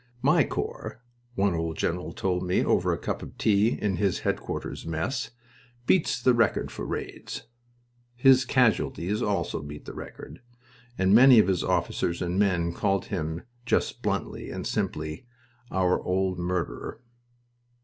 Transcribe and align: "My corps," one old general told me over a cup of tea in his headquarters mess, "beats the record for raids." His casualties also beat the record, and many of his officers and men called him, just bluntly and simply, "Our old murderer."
"My 0.23 0.43
corps," 0.43 0.99
one 1.35 1.53
old 1.53 1.77
general 1.77 2.11
told 2.11 2.41
me 2.41 2.65
over 2.65 2.91
a 2.91 2.97
cup 2.97 3.21
of 3.21 3.37
tea 3.37 3.77
in 3.79 3.97
his 3.97 4.21
headquarters 4.21 4.83
mess, 4.83 5.29
"beats 5.85 6.19
the 6.19 6.33
record 6.33 6.71
for 6.71 6.87
raids." 6.87 7.43
His 8.15 8.43
casualties 8.43 9.21
also 9.21 9.61
beat 9.61 9.85
the 9.85 9.93
record, 9.93 10.41
and 10.97 11.13
many 11.13 11.37
of 11.37 11.47
his 11.47 11.63
officers 11.63 12.19
and 12.19 12.39
men 12.39 12.73
called 12.73 13.05
him, 13.13 13.43
just 13.63 14.01
bluntly 14.01 14.49
and 14.49 14.65
simply, 14.65 15.27
"Our 15.69 16.01
old 16.01 16.39
murderer." 16.39 16.99